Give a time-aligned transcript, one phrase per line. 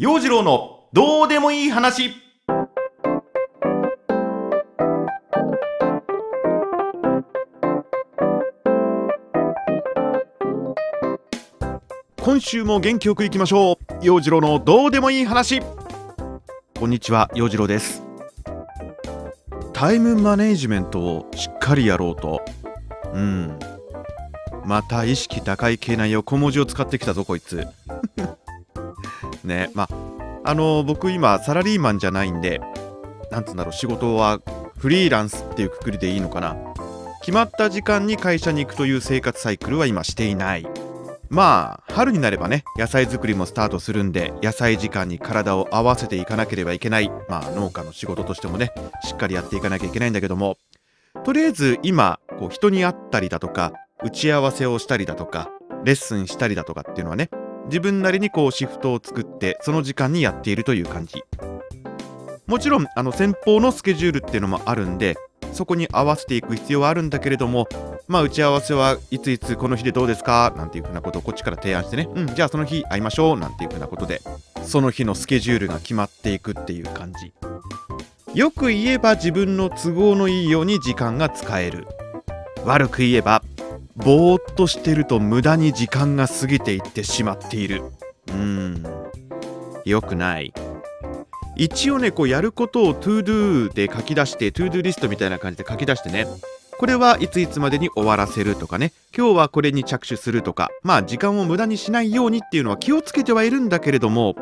[0.00, 2.14] 陽次郎のどうでもいい話。
[12.18, 13.76] 今週も元気よくいきましょう。
[14.00, 15.60] 陽次郎のどうでもいい話。
[16.78, 18.02] こんにちは陽次郎です。
[19.74, 22.42] タイムマネジメントをしっかりやろうと。
[23.12, 23.58] うん。
[24.64, 27.68] また意識高い系内横文字を使ってきたぞこいつ。
[29.44, 29.70] ね。
[29.74, 29.88] まあ
[30.42, 32.60] あの僕今サラリーマンじゃないんで
[33.30, 34.40] なんつうんだろう仕事は
[34.78, 36.56] フリーランスっていうくくりでいいのかな。
[37.20, 40.66] 決まった時間に会社に行くという生活サイクルは今していない。
[41.28, 47.10] まあ春になればね野菜作りもスタートするんで野菜時間に体を合わせていかなければいけない。
[47.28, 48.72] まあ農家の仕事としてもね
[49.04, 50.56] しっかりやっていかなきゃいけないんだけども。
[51.24, 55.50] とりあえず今こう人に会ったりだとか打ち合わせをしたりだとか
[55.84, 57.30] レッスンしたりだとかっていうのはね
[57.70, 61.22] 自分なりにこうシフトを作ってその時間にやっているという感じ。
[62.46, 65.16] もちろんあの先方のスケジュールっていうのもあるんで
[65.52, 67.68] そこに合わせていく必要はあるんだけれども
[68.08, 70.52] まあ打ち合わせはいついつこの日でどうですか？
[70.56, 72.08] なんていうふうなことをこっちから提案してね。
[72.12, 74.20] うんじゃあその日会いましょうなんていうふうなことで
[74.64, 77.32] その日のスケジュールが決まっていくっていう感じ。
[78.34, 81.86] よく言えば自分の都合のいいように時間が使える。
[82.64, 83.42] 悪く言えば
[84.04, 87.82] ぼーっとしてると無駄に時間が過ぎていってしまっている。
[88.28, 88.84] うーん。
[89.84, 90.54] よくない。
[91.56, 96.26] 一応ねこうやることを ToDo で書き出して ToDo リストみたいな感じで書き出してね。
[96.78, 98.92] これはいついつまでに終わらせるとかね。
[99.14, 100.70] 今日はこれに着手するとか。
[100.82, 104.34] まあ時間を無駄にしないようにっていうのは気をつけてはいるんだけれども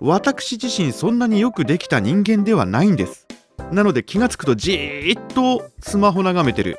[0.00, 3.26] 私自身そんなによくできた人間ではないんです。
[3.72, 6.78] なので気がつくとじーっとスマホ眺めてる。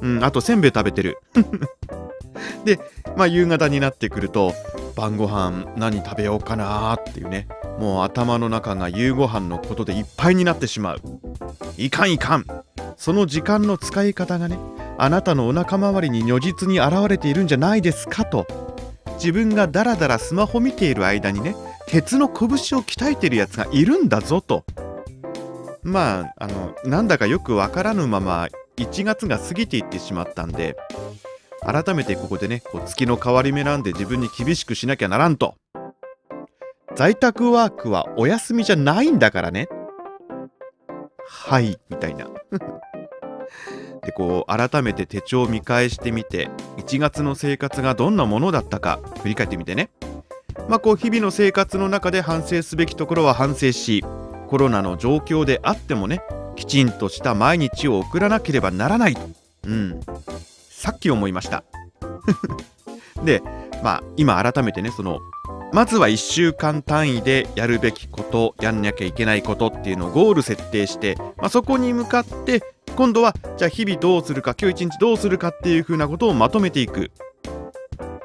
[0.00, 1.18] うんあとせんべい食べてる。
[2.64, 2.78] で
[3.16, 4.52] まあ夕方になってくると
[4.94, 7.48] 晩ご飯何食べようかなっていうね。
[7.78, 11.00] もう頭の中が夕ご飯のことでいっぱいになってしまう。
[11.76, 12.46] いかんいかん。
[12.96, 14.58] その時間の使い方がね
[14.98, 18.46] あなたのお腹周りに如実に現れているんじゃないですかと。
[19.16, 21.54] 自分がダラダラスマホ見ている間にね
[21.86, 22.48] 鉄の拳を
[22.82, 24.64] 鍛えてるやつがいるんだぞと。
[25.82, 30.76] まああのなんだかよくわからぬまま1月が過ぎていってしまったんで
[31.62, 35.56] 改めてここでねこう月の変わり目なんで自分に厳しくしなきゃならんと。
[36.94, 39.68] 在宅ワークはお休みじゃないんだからね。
[41.28, 42.26] はいみたいな。
[44.02, 49.90] でこう改めて手帳を見返してみて1月の生活がどんなものだったか振り返ってみてね。
[50.68, 54.04] まあこう日々の生活の中で反省すべきところは反省し
[54.48, 56.22] コロナの状況であってもね
[56.56, 59.20] きちんとした毎日を送らなければならないと。
[59.66, 60.00] うん。
[60.70, 61.64] さっき思いました。
[63.24, 63.42] で
[63.82, 65.20] まあ今改めてねその
[65.72, 72.62] まずは1週間単位でやるべきことやんなきゃいけないことっていうのをゴール設定して、まあ、そこに向かって
[72.96, 77.10] 今度はじゃあ日々どうするか今日一日どうするかっていう風なことをまとめていく。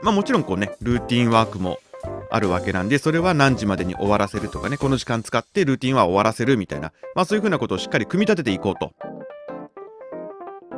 [0.02, 1.80] まあもちろんこうねルーティンワークも
[2.32, 8.92] あるわけなんでそれは何時までに終わらせるとかねこの時間使ってルーティンは終わらせるみたいなまあそういう風なことをしっかり組み立てていこうと。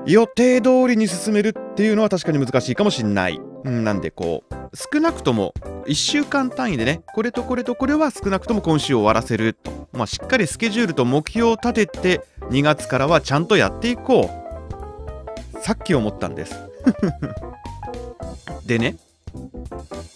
[0.05, 3.39] 予定通りに進めるっていうのは確かに難しいかもしんない。
[3.63, 5.53] うんなんでこう少なくとも
[5.85, 15.61] 1週間単位でねこれとこれとこれは少なくとも今週終わらせると、まあ、しっかりスケジュールと目標を立てて2月からはちゃんとやっていこう。
[15.61, 16.59] さっき思ったんです。
[18.67, 18.97] でね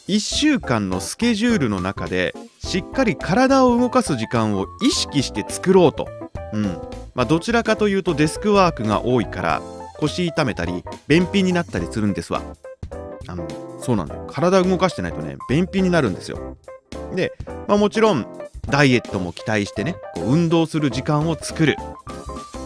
[0.08, 6.08] 1週間のスケジュールの中でしっかり体を動かす時間を意識して作ろうと、
[6.54, 6.64] うん。
[7.16, 9.62] まあ、どちらかというとデスクワークが多いから
[10.00, 12.42] 腰痛めたり便秘になったりするんですわ。
[13.28, 13.48] あの
[13.82, 14.28] そうなんだよ。
[14.30, 16.58] 体を動かしてないとね便秘になるんですよ。
[17.16, 17.34] で、
[17.68, 18.26] まあ、もちろん
[18.70, 21.76] ダイエットも期待してねこう運動する時間を作る。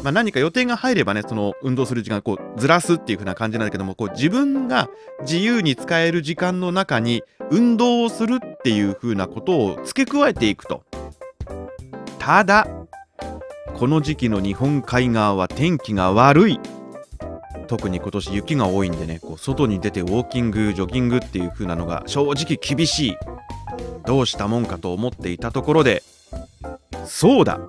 [0.04, 4.90] まあ、何か予定が入ればねその運動する時間をこうずらすっていう風な感じなんだけどもこう自分が
[5.22, 10.84] 自由に使える時間の中に運動をするっていう風なことを付け加えていくと。
[12.18, 12.68] ただ
[13.76, 16.60] この時期の日本海側は天気が悪い。
[17.68, 23.18] 特に今年雪が多いんでねこう外に出てウォーキングジョギングっていう風なのが正直厳しい。
[24.06, 26.04] どうしたもんかと思っていたところで
[27.06, 27.60] そうだ。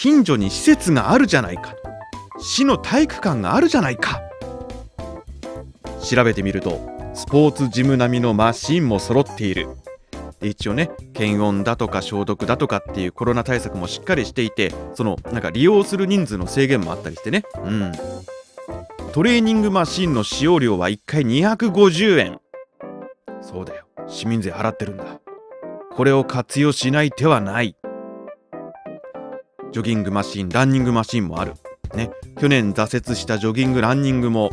[0.00, 1.74] 近所に施設があるじゃないか。
[2.38, 4.20] 市の体育館があるじゃないか。
[6.08, 6.78] 調べてみると
[7.14, 9.66] スポーツジム並みのマシンも揃っている。
[10.40, 17.42] 一応ね検温だとか消毒だとかっていうコロナ対策もしっかりしていてそのなんか利用する人数の制限もあったりしてね。
[17.64, 17.92] うん。
[19.10, 22.40] トレーニングマシンの使用料は1回250円
[23.40, 23.84] そうだよ。
[24.06, 25.18] 市民税払ってるんだ。
[25.90, 27.74] これを活用しない手はない。
[29.72, 31.54] ジョギングマシンランニングマシンもある。
[31.94, 32.10] ね。
[32.40, 34.50] 去年挫折したジョギングランニングも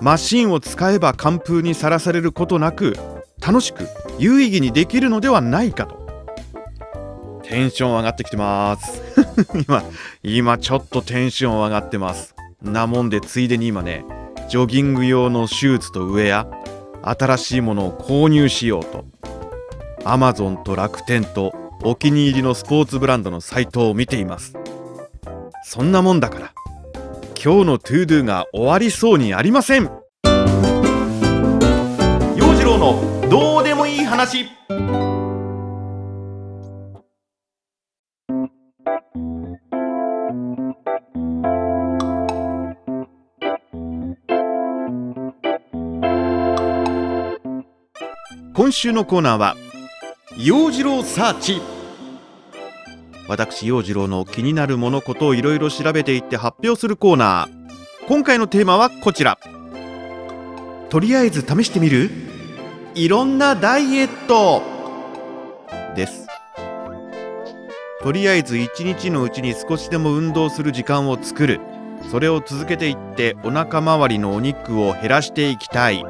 [0.00, 2.96] マシンを使えば寒風にさらされることなく
[3.40, 3.86] 楽しく
[4.18, 6.00] 有意義にできるのではないかと。
[7.42, 9.02] テンション上がってきてます。
[9.66, 9.82] 今
[10.22, 12.34] 今ちょっとテンション上がってます。
[12.62, 14.04] なもんでついでに今ね
[14.48, 16.46] ジョギング用のシューズとウェ
[17.02, 19.04] ア新しいものを購入しようと。
[20.04, 24.54] Amazon と楽天とお気に入りのスポーツブランドのサイトを見ています。
[25.64, 26.52] そんなもんだから
[27.42, 29.84] 今日の To Do が終わりそうにありません。
[32.36, 34.46] 陽次郎のどうでもいい話。
[48.52, 49.56] 今週のコーナーは
[50.42, 51.60] 陽次郎サーチ。
[53.28, 58.06] 私陽次郎の気になるものことをいろいろ調べていって発表するコーナー。
[58.08, 59.38] 今回のテーマはこちら。
[60.88, 62.10] とりあえず試してみる？
[62.94, 64.62] いろんなダイエット。
[65.94, 66.26] です。
[68.00, 71.60] とりあえず一日のうちに少しでも運動する時間を作る。
[72.10, 76.02] それを続けていってお腹周りのお肉を減らしていきたい。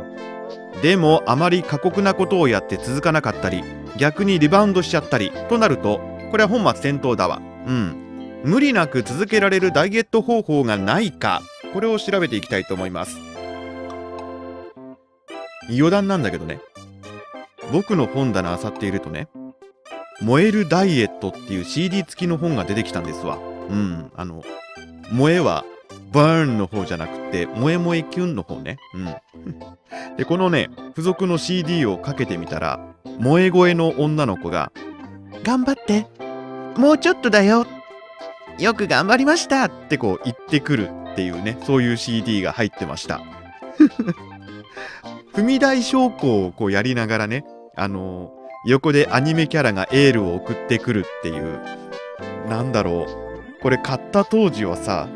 [0.82, 3.64] でもあまり過酷なことをやって続かなかったり
[4.00, 6.00] 逆にリバウンドしちゃったりとなると
[6.30, 7.42] これは本末転倒だわ。
[7.66, 8.40] うん。
[8.44, 11.42] 無理なく続けられるダイエット方法がないか
[11.74, 13.18] これを調べていきたいと思います。
[15.68, 16.60] 余談なんだけどね。
[17.72, 19.28] 僕の本棚漁っているとね
[20.22, 23.36] 燃えるダイエットっていう CD 付きの本が出てきたんですわ。
[23.36, 24.10] うん。
[24.16, 24.42] あの
[25.12, 25.66] 燃えは
[26.12, 28.78] バーンの方じゃなくて、萌え萌えキュンの方ね。
[28.94, 29.04] うん。
[30.16, 32.80] で、このね、付属の CD をかけてみたら、
[33.18, 34.72] 萌え声の女の子が、
[35.42, 36.06] 頑張って
[36.76, 37.66] もうちょっとだよ
[38.58, 43.22] よく頑張りましたってこう言ってくるっていうね、そういう CD が入ってました。
[45.34, 47.44] 踏み台昇降をこうやりながらね、
[47.76, 51.60] あのー、横でアニメキャラがエールを送ってくるっていう、
[52.48, 53.62] なんだろう。
[53.62, 55.08] これ買った当時はさ、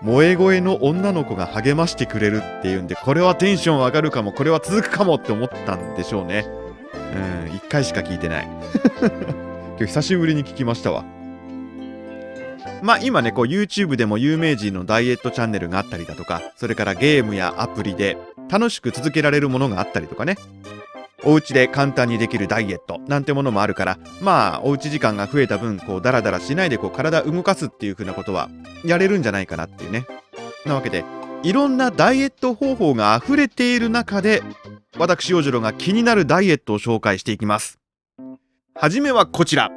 [0.00, 6.46] 萌え声の女の子が励ましてくれるっていうんで、これはテンション上がるかも、これは続くかもって思ったんでしょうね。
[7.48, 8.48] うん、一回しか聞いてない。
[9.78, 11.04] 今日久しぶりに聞きましたわ。
[12.82, 18.16] まあ今ね、こう YouTube でも有名人のダイエットチャンネルがあったりだとか、それからゲームやアプリで
[18.48, 20.36] 楽しく続けられるものがあったりとかね。
[21.24, 28.48] お家で簡単にできるダイエットなんてものもあるから、まあ、おうち時間が増えた分、こう、ダラダラしないで、こう、体動かすっていう風なことは、
[28.84, 30.06] やれるんじゃないかなっていうね。
[30.64, 31.04] なわけで、
[31.42, 34.42] いろんなダイエット方法が溢れている中で、
[34.96, 37.78] 私、洋次郎が気になるダイエットを紹介していきます。
[38.74, 39.70] はじめはこちら。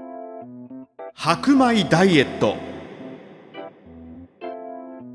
[1.14, 2.56] 白米ダイエット。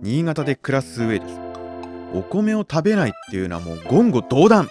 [0.03, 1.41] 新潟で暮らす上です。
[2.15, 4.69] お米を食べないっていうのはもう言語道断。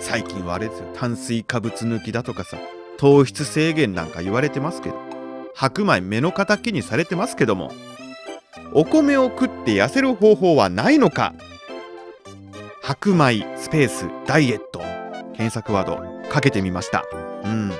[0.00, 2.56] 最近はあれですよ炭水化物抜きだとかさ
[2.98, 4.96] 糖質制限なんか言われてますけど
[5.54, 7.70] 白米目の敵にされてますけども
[8.72, 11.34] お米を食って痩せる方法はないのか？
[12.82, 14.80] 白米スペースダイエット。
[15.34, 17.04] 検索ワードかけてみました。
[17.44, 17.72] うん。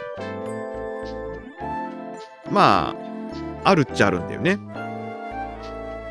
[2.51, 2.95] ま
[3.63, 4.59] ああるっちゃあるんだよね。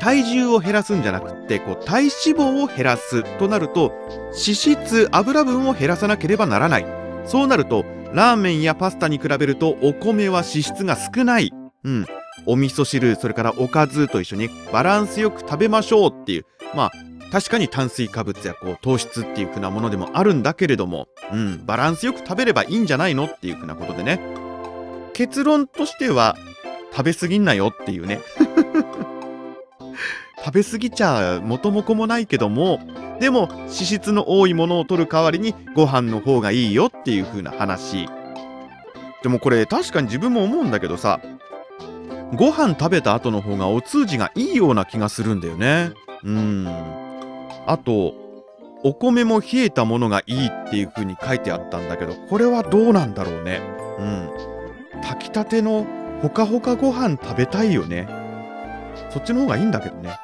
[0.00, 3.92] 体重を減らすんじゃなくってこう体脂肪を減らすとなると
[4.28, 6.86] 脂質油分を減らさなければならない。
[7.26, 11.52] そうなるとラーメンやパスタに比べるとお米は脂質が少ない。
[11.84, 12.06] うん。
[12.46, 16.46] お味噌汁それからおかずと一緒にバランスよく食べましょうっていう。
[16.74, 16.92] まあ
[17.30, 24.20] 確かに炭水化物やこう糖質っていう風なものでもあるんだけれども、うん、バランスよく食べればいいんじゃないのっていう風なことでね。
[25.12, 26.36] 結論としては
[26.90, 28.20] 食べ過ぎんなよっていうね。
[30.44, 32.80] 食べ過ぎちゃ元も子もないけども
[33.20, 38.08] でも脂質の多いものを取る代わりにご飯の方がいいよっていう風な話。
[39.22, 41.20] でもこれ確かに自分も思うんだけどさ
[42.34, 45.90] ご飯食べた後の方がお通じがいいような気がするんだよね。
[46.24, 46.66] うん。
[47.66, 48.14] あと
[48.82, 53.60] お米も冷えたものがいいっていう風に書いてあったんだけどこれはどうなんだろうね。
[53.98, 54.30] うん。
[55.02, 55.86] 炊きたての
[56.22, 58.19] ほかほかご飯食べたいよね。
[59.10, 60.16] そっちの方がいいんだけどね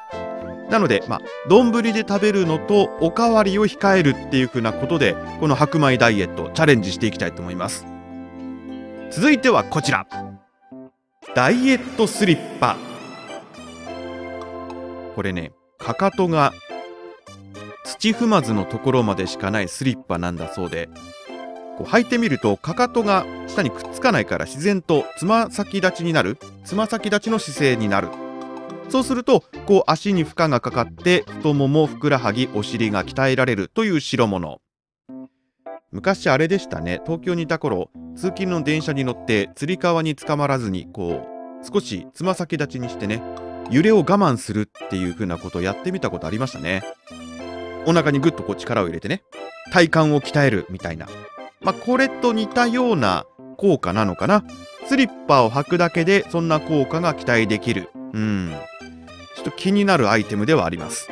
[0.69, 7.85] なので、まあ、丼で食べるのとおかわりを控えるっていう風なことで、この白米ダイエットチャレンジしていきたいと思います。
[9.11, 10.05] 続いてはこちら。
[11.35, 12.75] ダイエットスリッパ。
[15.15, 16.53] これね、かかとが
[17.85, 20.89] 土踏まずのところまでしかないスリッパなんだそうで、
[21.77, 28.09] こう履いてみるとかかとが下にくっつかないから自然とつま先立ちになるつま先立ちの姿勢になる
[28.89, 34.61] そうするとこう足に負荷がかかって太ももふくらはぎお尻が鍛えられるという代物。
[35.91, 37.01] 昔あれでしたね。
[37.05, 43.21] 東京にいた頃通勤の電車に乗ってつり革につかまらずにこう少しつま先立ちにしてね
[43.71, 46.83] 揺れを我慢するっていう風なことをやってみたことありましたね。
[47.85, 49.23] お腹にぐっとこう力を入れてね
[49.71, 51.07] 体幹を鍛えるみたいな。
[51.61, 53.25] まあこれと似たような
[53.57, 54.43] 効果なのかな。
[54.87, 57.89] スリッパを履くだけでそんな効果が期待できる。
[58.13, 58.53] うん。
[59.49, 61.07] と気になるアイテムではあります。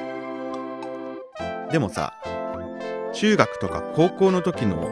[1.72, 2.13] でもさ
[3.13, 4.89] 中学とか高校の時の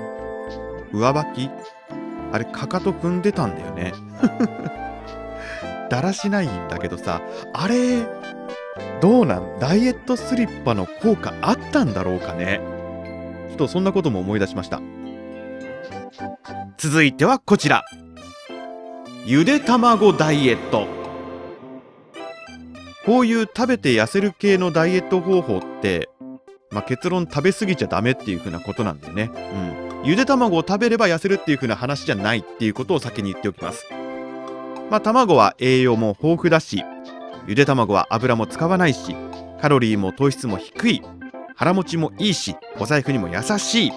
[0.93, 1.49] 上履き
[2.31, 3.93] あれかかと踏んでたんだよね。
[5.89, 7.21] だらしないんだけどさ
[7.53, 8.01] あれ
[9.01, 9.59] どうなん？
[9.59, 12.61] ダイエットスリッパの効果あったんだろうかね。
[13.49, 14.81] ちょっとそんなことも思い出しました。
[16.77, 17.83] 続いてはこちら。
[19.25, 21.02] ゆで卵ダイエット。
[23.05, 26.09] こういう食べて痩せる系のダイエット方法って
[26.73, 29.29] まあ、結論食べ過ぎちゃダメっていう風なことなんだよね。
[29.33, 30.01] うん。
[30.03, 33.85] ゆで卵を食べれば痩せるっていう風な話じゃないっていうことを先に言っておきます。
[34.89, 36.83] まあ、卵は栄養も豊富だし、
[37.47, 39.15] ゆで卵は油も使わないし、
[39.61, 41.01] カロリーも糖質も低い、
[41.55, 43.91] 腹持ちもいいし、お財布にも優しい。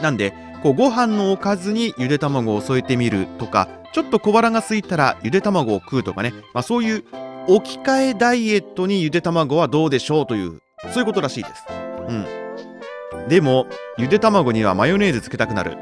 [0.00, 7.04] なんで、こうご飯のおかずにゆで卵を添えてみるとか、ちょっと小腹が空いたらゆで卵を食うとかね、まあ、そういう
[7.48, 10.60] 置き換えダイエットにゆで卵はどうでしょうという
[10.92, 11.64] そういうことらしいです。
[12.08, 13.28] うん。
[13.28, 13.66] でも、
[13.98, 15.76] ゆで卵にはマヨネーズつけたくなる。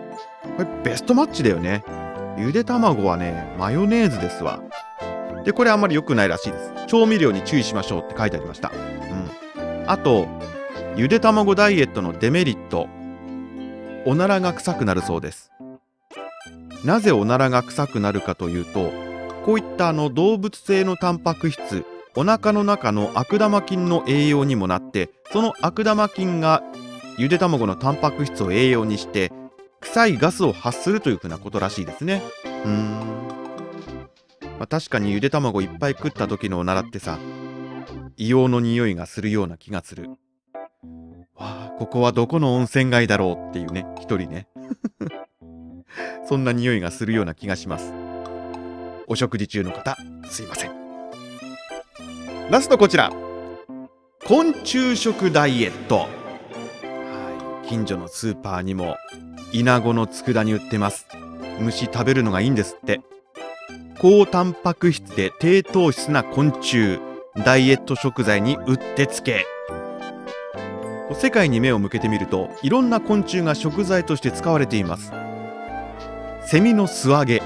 [0.57, 1.85] これベストマッチだよね。
[2.39, 4.61] ゆで卵はね、マヨネーズですわ。
[5.45, 6.73] で、これあんまり良くないらしいです。
[6.87, 8.71] 調味料に注意しましょうって書いてありました。
[9.57, 9.85] うん。
[9.87, 10.27] あと、
[10.97, 12.89] ゆで卵ダイエットのデメリット。
[14.07, 15.51] おならが臭くなるそうです。
[16.85, 18.93] なぜおならが臭くなるかというと、
[19.45, 21.85] こういったあの動物性のタンパク質、
[22.17, 26.63] お腹の中の悪玉菌の栄養にもなってその悪玉菌が
[27.19, 29.33] ゆで卵のタンパク質を栄養にして
[29.81, 32.23] 臭いガスを発するというふうなことらしいですね。
[32.45, 33.01] うーん、
[34.59, 37.19] まあ、確かにゆで卵いっぱい食った時のおならってさ
[38.17, 40.09] 硫黄の匂いがするような気がする。
[41.35, 44.47] わあここはどこの温泉街だろうっていうね一人ね。
[46.27, 48.04] そんな匂いがするような気がします。
[49.07, 49.97] お食事中の方
[50.31, 50.73] すいません。
[52.51, 53.11] ラストこちら。
[54.27, 56.09] 昆虫食ダイエット、は
[57.65, 58.97] い、近所のスーパーにも
[59.53, 61.07] イナゴの佃煮売ってます。
[61.61, 63.01] 虫食べるのがいいんですって。
[63.99, 66.99] 高タンパク質で低糖質な昆虫
[67.45, 69.47] ダイエット食材にうってつけ。
[71.15, 75.13] 世界に目を向けてみるといろんな昆虫が食材として使われています。
[76.47, 77.43] セミの素揚げ。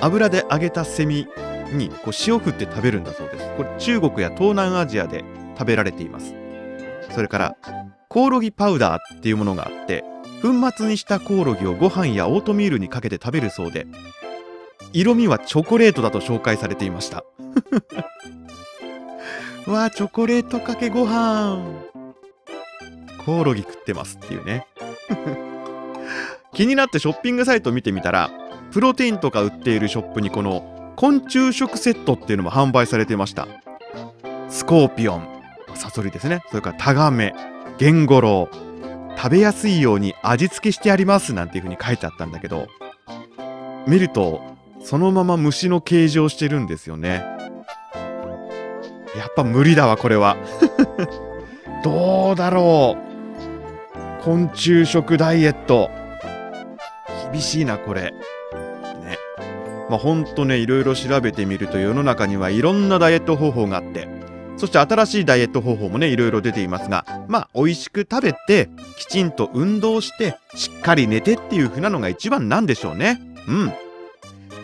[0.00, 1.26] 油で揚げたセミ
[1.72, 3.48] にこう塩振って食べるんだそうです。
[3.56, 5.24] これ中国や東南アジアで
[5.56, 6.34] 食べられています。
[7.14, 7.56] それから
[8.08, 10.04] コオロギパウダーっていうものがあって
[10.42, 13.86] 粉末にしたコオロギをご飯やオートミールにかけて食べるそうで
[14.92, 17.24] 色味はチョコレートだと紹介されていました。
[19.66, 21.62] わあチョコレートかけご飯。
[23.24, 24.66] コオロギ食ってますっていうね。
[26.54, 28.30] 気になってショッピングサイト見てみたら
[28.72, 33.48] プロテインとか売っているショップにこの昆虫食セットっていうのも販売されていました。
[34.48, 35.28] スコーピオン。
[35.74, 36.42] サソリですね。
[36.50, 37.34] それからタガメ。
[37.78, 39.16] ゲンゴロウ。
[39.16, 41.32] 食べやすいように味付けしてあります。
[41.32, 42.68] なんていう風に書いてあったんだけど。
[43.86, 44.42] 見ると
[44.82, 47.24] そのまま虫の形状してるんですよね。
[49.16, 50.36] やっぱ無理だわこれは。
[51.82, 52.96] どうだろ
[54.20, 54.22] う。
[54.22, 55.90] 昆虫食ダイエット。
[57.32, 58.12] 厳しいなこれ。
[59.90, 64.06] まあ、ほんとね、いろいろ調べてみると世の中にはいろんなダイエット方法があって、
[64.56, 73.20] そして新しいダイエット方法もね、いろいろ出ていますが、まあ、美味しく食べて、きちんと運動して、しっかり寝てっていう風なのが一番なんでしょうね。
[73.48, 73.66] うん。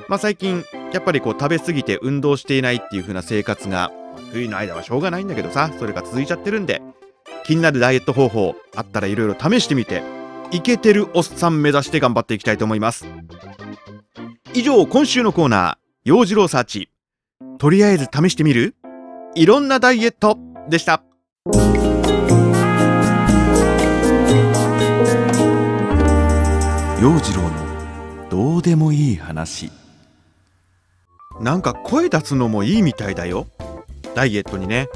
[0.06, 3.90] まあ、最近、やっぱりこう、食べ過ぎて運動していないっていう風な生活が、
[4.32, 6.82] 冬の間はしょうがないんだけどさ、それが続いちゃってるんで、
[7.44, 10.04] 気になるダイエット方法あったらいろいろ試してみて、
[10.52, 13.06] イケてるおっさん目指して頑張っていきたいと思います。
[14.56, 16.88] 以上今週のコーナー陽次郎サーチ。
[17.58, 18.74] とりあえず試してみる？
[19.34, 20.38] いろんなダイエット。
[20.70, 21.02] でした。
[27.02, 29.70] 陽次郎のどうでもいい話。
[31.38, 33.48] なんか声出すのもいいみたいだよ。
[34.14, 34.88] ダイエットにね。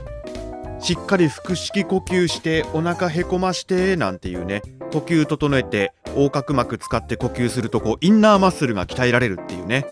[0.79, 4.63] しっかり腹式呼吸してお腹へこましてなんていうね。
[4.91, 9.87] 呼吸整えて横隔膜使って呼吸するとこうインナーマッスルが鍛えられるっていうね。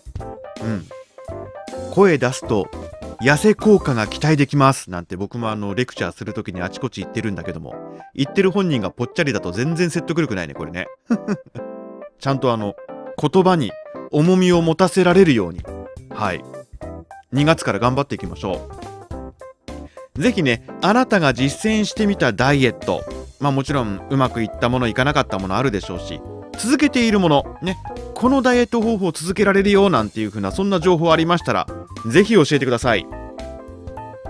[0.63, 0.85] うん。
[1.91, 2.69] 声出すと
[3.21, 7.75] 痩せ効果が期待できますなんて僕もあのレクチャーする時にあちこち言ってるんだけども
[8.13, 10.87] 言ってる本人がぽっちゃりだと全然説得力ないねこれね。
[12.19, 12.75] ちゃんとあの
[13.21, 13.71] 言葉に
[14.11, 15.61] 重みを持たせられるように。
[16.09, 16.43] はい。
[17.33, 18.69] 2月から頑張っていきましょ
[20.15, 20.21] う。
[20.21, 23.03] ぜひねあなたが実践してみたダイエット
[23.39, 26.21] まあもちろんうまくいったものいかなかったものあるでしょうし
[26.57, 27.77] 続けているものね
[28.13, 31.67] このダイエット方法を続けられるよなんていう風なそんな情報ありましたら
[32.05, 33.05] ぜひ教えてください。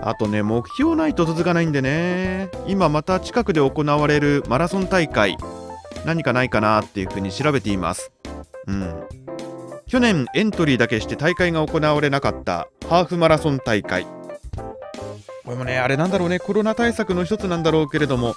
[0.02, 2.48] あとね目標ないと続かないんでね。
[2.66, 5.36] 今また近くで行われるマラソン大会
[6.06, 8.10] 何かないかなっていう風に調べています。
[8.66, 9.04] うん。
[9.86, 14.06] 去年エントリーだけして大会が行われなかったハーフマラソン大会。
[15.44, 18.34] これもねあれなんだろうねコロナ対策の一つなんだろうけれども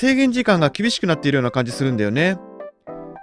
[0.00, 2.38] 制限時間が厳しくなっているような感じするんだよね。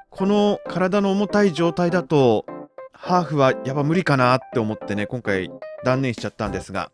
[0.09, 2.45] この体の重たい状態だと
[2.91, 5.49] ハーフはやっぱ無理かなって思ってね今回
[5.85, 6.91] 断念しちゃったんですが。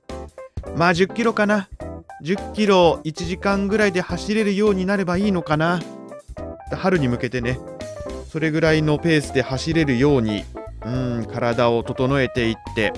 [0.78, 1.68] まあ10キロかな。
[2.24, 5.80] 10キロ1時間ぐらいで走れるようになればいいのかな。
[6.72, 7.58] 春に向けてね。
[8.30, 10.44] それぐらいのペースで走れるように
[10.86, 12.94] うん体を整えていって。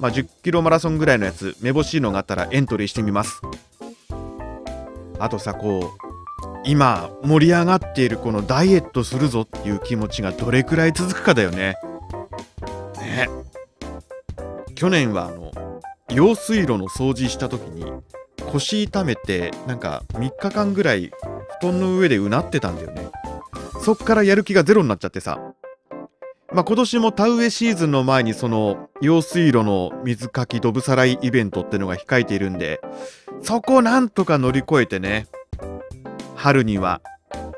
[0.00, 3.40] まあ10キロマラソンぐらいのやつめぼしいのがあったらエントリーしてみます。
[5.20, 6.10] あとさこう
[6.64, 11.76] 今盛り上がっているこのダイエットするぞっていう気持ちがどれくらい続くかだよね。
[12.98, 13.28] ね
[14.74, 15.52] 去年はあの
[16.10, 17.84] 用水路の掃除した時に
[18.50, 21.12] 腰痛めてなんか3日間ぐらい
[21.60, 23.08] 布団の上でうなってたんだよね。
[23.82, 25.38] そっからやる気がゼロになっちゃってさ。
[26.52, 32.80] まあ、今年も田植えシーズンの前にその用水路の水かきどぶさらいイベントってのが控えているんで
[33.42, 35.26] そこをなんとか乗り越えてね。
[36.36, 37.00] 春には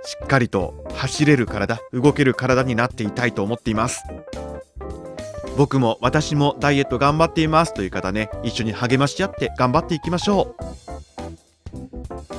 [0.04, 4.02] しっかりと走れる体動ける体になっていたいと思っています。
[5.56, 7.74] 僕も私もダイエット頑張っています。
[7.74, 10.62] という方ね一緒に励まし合って頑張っていきましょう。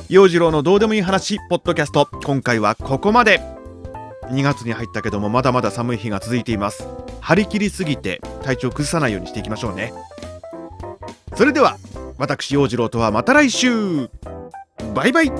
[0.09, 2.07] 陽次郎のどうでもいい話ポッドキャスト。
[2.25, 3.39] 今回はここまで。
[4.31, 6.87] 2月に入ったけどもまだまだ寒い日が続いています。
[7.21, 9.93] 張り切りすぎて体調崩さないようにしていきましょうね。
[11.35, 11.77] それでは
[12.17, 14.09] 私陽次郎とはまた来週。
[14.93, 15.31] バイバイ。